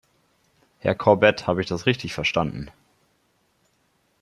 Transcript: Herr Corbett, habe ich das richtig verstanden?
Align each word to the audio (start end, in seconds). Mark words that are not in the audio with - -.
Herr 0.79 0.95
Corbett, 0.95 1.45
habe 1.45 1.61
ich 1.61 1.67
das 1.67 1.85
richtig 1.85 2.15
verstanden? 2.15 2.71